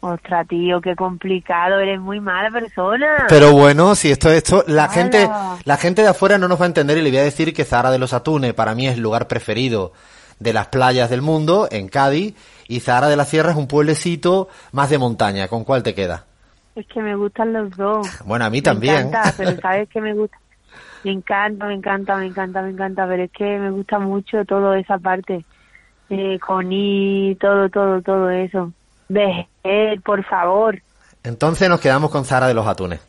Ostras, 0.00 0.46
tío, 0.48 0.82
qué 0.82 0.94
complicado, 0.96 1.78
eres 1.78 1.98
muy 1.98 2.20
mala 2.20 2.50
persona. 2.50 3.26
Pero 3.28 3.52
bueno, 3.52 3.94
si 3.94 4.10
esto 4.10 4.30
esto, 4.30 4.64
la 4.66 4.88
gente, 4.88 5.30
la 5.64 5.76
gente 5.78 6.02
de 6.02 6.08
afuera 6.08 6.36
no 6.36 6.48
nos 6.48 6.60
va 6.60 6.64
a 6.64 6.66
entender 6.66 6.98
y 6.98 7.02
le 7.02 7.10
voy 7.10 7.20
a 7.20 7.24
decir 7.24 7.54
que 7.54 7.64
Zara 7.64 7.90
de 7.90 7.98
los 7.98 8.12
Atunes 8.12 8.52
para 8.52 8.74
mí 8.74 8.86
es 8.86 8.96
el 8.96 9.00
lugar 9.00 9.28
preferido 9.28 9.92
de 10.40 10.52
las 10.52 10.66
playas 10.66 11.08
del 11.08 11.22
mundo, 11.22 11.68
en 11.70 11.88
Cádiz, 11.88 12.34
y 12.68 12.80
Zahara 12.80 13.08
de 13.08 13.16
la 13.16 13.24
Sierra 13.24 13.52
es 13.52 13.56
un 13.56 13.68
pueblecito 13.68 14.48
más 14.72 14.90
de 14.90 14.98
montaña. 14.98 15.48
¿Con 15.48 15.64
cuál 15.64 15.82
te 15.82 15.94
queda? 15.94 16.26
Es 16.74 16.86
que 16.86 17.02
me 17.02 17.14
gustan 17.16 17.52
los 17.52 17.76
dos. 17.76 18.06
Bueno, 18.24 18.44
a 18.44 18.50
mí 18.50 18.62
también. 18.62 18.94
Me 18.94 19.00
encanta, 19.08 19.34
pero 19.36 19.60
sabes 19.60 19.88
que 19.88 20.00
me 20.00 20.14
gusta. 20.14 20.38
Me 21.04 21.10
encanta, 21.10 21.66
me 21.66 21.74
encanta, 21.74 22.16
me 22.16 22.26
encanta, 22.26 22.62
me 22.62 22.70
encanta, 22.70 23.06
pero 23.06 23.24
es 23.24 23.32
que 23.32 23.58
me 23.58 23.70
gusta 23.70 23.98
mucho 23.98 24.44
todo 24.44 24.74
esa 24.74 24.98
parte. 24.98 25.44
Eh, 26.08 26.38
Coní, 26.38 27.36
todo, 27.40 27.68
todo, 27.68 28.00
todo 28.02 28.30
eso. 28.30 28.72
Ve, 29.08 29.48
por 30.04 30.24
favor. 30.24 30.80
Entonces 31.24 31.68
nos 31.68 31.80
quedamos 31.80 32.10
con 32.10 32.24
Zara 32.24 32.46
de 32.46 32.54
los 32.54 32.66
Atunes. 32.66 33.00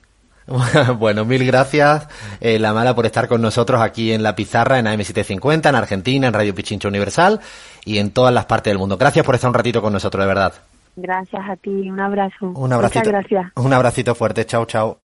Bueno, 0.97 1.23
mil 1.23 1.45
gracias, 1.45 2.07
eh, 2.41 2.59
La 2.59 2.73
Mala, 2.73 2.93
por 2.93 3.05
estar 3.05 3.29
con 3.29 3.41
nosotros 3.41 3.81
aquí 3.81 4.11
en 4.11 4.23
La 4.23 4.35
Pizarra, 4.35 4.77
en 4.77 4.87
AM750, 4.87 5.69
en 5.69 5.75
Argentina, 5.75 6.27
en 6.27 6.33
Radio 6.33 6.53
Pichincho 6.53 6.89
Universal 6.89 7.39
y 7.85 7.99
en 7.99 8.11
todas 8.11 8.33
las 8.33 8.45
partes 8.45 8.71
del 8.71 8.77
mundo. 8.77 8.97
Gracias 8.97 9.25
por 9.25 9.35
estar 9.35 9.49
un 9.49 9.53
ratito 9.53 9.81
con 9.81 9.93
nosotros, 9.93 10.21
de 10.21 10.27
verdad. 10.27 10.53
Gracias 10.95 11.41
a 11.49 11.55
ti, 11.55 11.89
un 11.89 11.99
abrazo. 11.99 12.51
Un 12.55 12.71
abracito. 12.71 12.99
Muchas 12.99 13.07
gracias. 13.07 13.51
Un 13.55 13.73
abracito 13.73 14.15
fuerte, 14.15 14.45
chao, 14.45 14.65
chao. 14.65 14.99